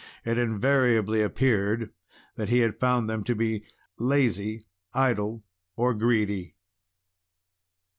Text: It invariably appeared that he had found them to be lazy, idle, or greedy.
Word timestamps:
It 0.25 0.39
invariably 0.39 1.21
appeared 1.21 1.91
that 2.35 2.49
he 2.49 2.57
had 2.61 2.79
found 2.79 3.07
them 3.07 3.23
to 3.25 3.35
be 3.35 3.65
lazy, 3.99 4.65
idle, 4.95 5.43
or 5.75 5.93
greedy. 5.93 6.55